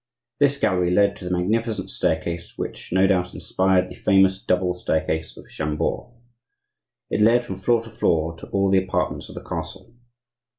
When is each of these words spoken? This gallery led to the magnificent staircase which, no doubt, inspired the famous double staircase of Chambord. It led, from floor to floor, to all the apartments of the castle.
This 0.39 0.57
gallery 0.59 0.89
led 0.89 1.15
to 1.17 1.25
the 1.25 1.29
magnificent 1.37 1.91
staircase 1.91 2.57
which, 2.57 2.91
no 2.91 3.05
doubt, 3.05 3.35
inspired 3.35 3.87
the 3.87 3.93
famous 3.93 4.41
double 4.41 4.73
staircase 4.73 5.37
of 5.37 5.45
Chambord. 5.51 6.09
It 7.11 7.21
led, 7.21 7.45
from 7.45 7.57
floor 7.57 7.83
to 7.83 7.91
floor, 7.91 8.35
to 8.39 8.47
all 8.47 8.71
the 8.71 8.83
apartments 8.83 9.29
of 9.29 9.35
the 9.35 9.43
castle. 9.43 9.93